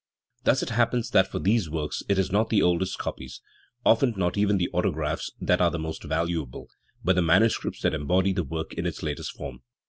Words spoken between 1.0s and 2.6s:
that for these works it is not